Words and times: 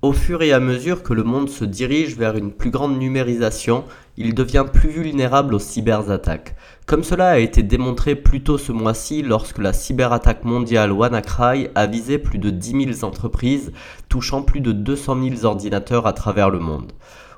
Au 0.00 0.12
fur 0.12 0.42
et 0.42 0.52
à 0.52 0.60
mesure 0.60 1.02
que 1.02 1.12
le 1.12 1.24
monde 1.24 1.48
se 1.48 1.64
dirige 1.64 2.16
vers 2.16 2.36
une 2.36 2.52
plus 2.52 2.70
grande 2.70 2.96
numérisation, 3.00 3.82
il 4.16 4.32
devient 4.32 4.64
plus 4.72 4.90
vulnérable 4.90 5.54
aux 5.54 5.58
cyberattaques. 5.58 6.54
Comme 6.86 7.02
cela 7.02 7.30
a 7.30 7.38
été 7.38 7.64
démontré 7.64 8.14
plus 8.14 8.44
tôt 8.44 8.58
ce 8.58 8.70
mois-ci 8.70 9.22
lorsque 9.22 9.58
la 9.58 9.72
cyberattaque 9.72 10.44
mondiale 10.44 10.92
WannaCry 10.92 11.70
a 11.74 11.88
visé 11.88 12.18
plus 12.18 12.38
de 12.38 12.50
10 12.50 12.94
000 12.94 13.04
entreprises, 13.04 13.72
touchant 14.08 14.42
plus 14.42 14.60
de 14.60 14.70
200 14.70 15.16
000 15.30 15.44
ordinateurs 15.44 16.06
à 16.06 16.12
travers 16.12 16.50
le 16.50 16.60
monde. 16.60 16.92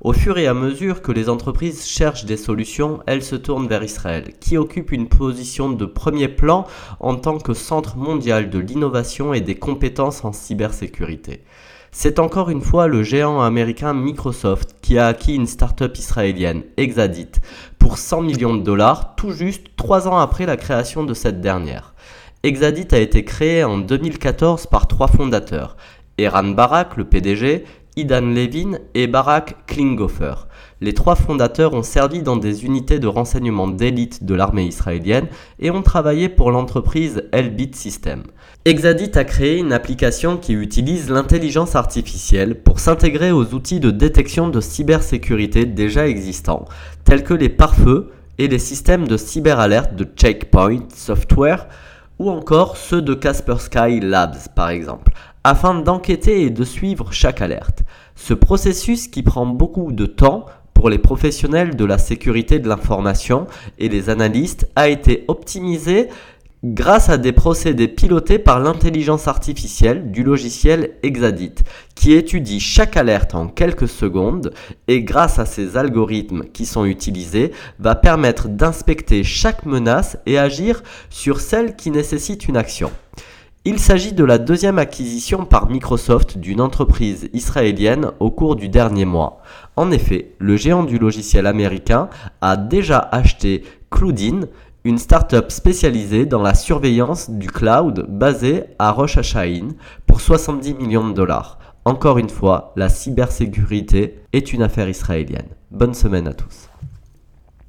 Au 0.00 0.14
fur 0.14 0.38
et 0.38 0.46
à 0.46 0.54
mesure 0.54 1.02
que 1.02 1.12
les 1.12 1.28
entreprises 1.28 1.84
cherchent 1.86 2.24
des 2.24 2.38
solutions, 2.38 3.00
elles 3.06 3.22
se 3.22 3.36
tournent 3.36 3.68
vers 3.68 3.84
Israël, 3.84 4.32
qui 4.40 4.56
occupe 4.56 4.92
une 4.92 5.08
position 5.08 5.68
de 5.68 5.84
premier 5.84 6.28
plan 6.28 6.66
en 7.00 7.16
tant 7.16 7.36
que 7.36 7.52
centre 7.52 7.98
mondial 7.98 8.48
de 8.48 8.58
l'innovation 8.58 9.34
et 9.34 9.42
des 9.42 9.56
compétences 9.56 10.24
en 10.24 10.32
cybersécurité. 10.32 11.42
C'est 11.92 12.18
encore 12.18 12.50
une 12.50 12.60
fois 12.60 12.86
le 12.86 13.02
géant 13.02 13.40
américain 13.40 13.94
Microsoft 13.94 14.76
qui 14.82 14.98
a 14.98 15.06
acquis 15.06 15.34
une 15.34 15.46
start-up 15.46 15.96
israélienne, 15.96 16.62
Exadit, 16.76 17.30
pour 17.78 17.98
100 17.98 18.22
millions 18.22 18.54
de 18.54 18.62
dollars, 18.62 19.14
tout 19.16 19.32
juste 19.32 19.68
trois 19.76 20.08
ans 20.08 20.18
après 20.18 20.46
la 20.46 20.56
création 20.56 21.04
de 21.04 21.14
cette 21.14 21.40
dernière. 21.40 21.94
Exadit 22.42 22.88
a 22.92 22.98
été 22.98 23.24
créé 23.24 23.64
en 23.64 23.78
2014 23.78 24.66
par 24.66 24.86
trois 24.86 25.08
fondateurs, 25.08 25.76
Eran 26.18 26.44
Barak, 26.44 26.96
le 26.96 27.04
PDG, 27.04 27.64
Idan 27.98 28.34
Levin 28.34 28.78
et 28.92 29.06
Barak 29.06 29.66
Klinghoffer. 29.66 30.34
Les 30.82 30.92
trois 30.92 31.14
fondateurs 31.14 31.72
ont 31.72 31.82
servi 31.82 32.22
dans 32.22 32.36
des 32.36 32.66
unités 32.66 32.98
de 32.98 33.06
renseignement 33.06 33.68
d'élite 33.68 34.22
de 34.22 34.34
l'armée 34.34 34.66
israélienne 34.66 35.28
et 35.60 35.70
ont 35.70 35.80
travaillé 35.80 36.28
pour 36.28 36.50
l'entreprise 36.50 37.22
Elbit 37.32 37.70
System. 37.72 38.24
Exadit 38.66 39.12
a 39.14 39.24
créé 39.24 39.56
une 39.56 39.72
application 39.72 40.36
qui 40.36 40.52
utilise 40.52 41.08
l'intelligence 41.08 41.74
artificielle 41.74 42.62
pour 42.62 42.80
s'intégrer 42.80 43.32
aux 43.32 43.54
outils 43.54 43.80
de 43.80 43.90
détection 43.90 44.50
de 44.50 44.60
cybersécurité 44.60 45.64
déjà 45.64 46.06
existants, 46.06 46.66
tels 47.04 47.24
que 47.24 47.32
les 47.32 47.48
pare-feux 47.48 48.10
et 48.36 48.48
les 48.48 48.58
systèmes 48.58 49.08
de 49.08 49.16
cyberalerte 49.16 49.94
de 49.94 50.04
Checkpoint 50.04 50.84
Software 50.94 51.66
ou 52.18 52.30
encore 52.30 52.76
ceux 52.76 53.02
de 53.02 53.14
Kaspersky 53.14 54.00
Labs 54.00 54.48
par 54.54 54.70
exemple, 54.70 55.12
afin 55.46 55.74
d'enquêter 55.74 56.42
et 56.42 56.50
de 56.50 56.64
suivre 56.64 57.12
chaque 57.12 57.40
alerte. 57.40 57.84
Ce 58.16 58.34
processus 58.34 59.06
qui 59.06 59.22
prend 59.22 59.46
beaucoup 59.46 59.92
de 59.92 60.04
temps 60.04 60.46
pour 60.74 60.90
les 60.90 60.98
professionnels 60.98 61.76
de 61.76 61.84
la 61.84 61.98
sécurité 61.98 62.58
de 62.58 62.68
l'information 62.68 63.46
et 63.78 63.88
les 63.88 64.10
analystes 64.10 64.68
a 64.74 64.88
été 64.88 65.24
optimisé 65.28 66.08
grâce 66.64 67.10
à 67.10 67.16
des 67.16 67.30
procédés 67.30 67.86
pilotés 67.86 68.40
par 68.40 68.58
l'intelligence 68.58 69.28
artificielle 69.28 70.10
du 70.10 70.24
logiciel 70.24 70.94
Exadit, 71.04 71.54
qui 71.94 72.14
étudie 72.14 72.58
chaque 72.58 72.96
alerte 72.96 73.36
en 73.36 73.46
quelques 73.46 73.88
secondes 73.88 74.52
et 74.88 75.04
grâce 75.04 75.38
à 75.38 75.46
ces 75.46 75.76
algorithmes 75.76 76.42
qui 76.52 76.66
sont 76.66 76.86
utilisés, 76.86 77.52
va 77.78 77.94
permettre 77.94 78.48
d'inspecter 78.48 79.22
chaque 79.22 79.64
menace 79.64 80.18
et 80.26 80.38
agir 80.38 80.82
sur 81.08 81.40
celle 81.40 81.76
qui 81.76 81.92
nécessite 81.92 82.48
une 82.48 82.56
action. 82.56 82.90
Il 83.68 83.80
s'agit 83.80 84.12
de 84.12 84.22
la 84.22 84.38
deuxième 84.38 84.78
acquisition 84.78 85.44
par 85.44 85.68
Microsoft 85.68 86.38
d'une 86.38 86.60
entreprise 86.60 87.28
israélienne 87.32 88.12
au 88.20 88.30
cours 88.30 88.54
du 88.54 88.68
dernier 88.68 89.04
mois. 89.04 89.42
En 89.74 89.90
effet, 89.90 90.36
le 90.38 90.56
géant 90.56 90.84
du 90.84 91.00
logiciel 91.00 91.46
américain 91.46 92.08
a 92.40 92.56
déjà 92.56 93.00
acheté 93.10 93.64
Cloudin, 93.90 94.42
une 94.84 94.98
start-up 94.98 95.50
spécialisée 95.50 96.26
dans 96.26 96.42
la 96.42 96.54
surveillance 96.54 97.28
du 97.28 97.50
cloud 97.50 98.06
basée 98.08 98.66
à 98.78 98.92
Rosh 98.92 99.18
pour 100.06 100.20
70 100.20 100.74
millions 100.74 101.08
de 101.08 101.14
dollars. 101.14 101.58
Encore 101.84 102.18
une 102.18 102.30
fois, 102.30 102.72
la 102.76 102.88
cybersécurité 102.88 104.20
est 104.32 104.52
une 104.52 104.62
affaire 104.62 104.88
israélienne. 104.88 105.48
Bonne 105.72 105.94
semaine 105.94 106.28
à 106.28 106.34
tous. 106.34 106.68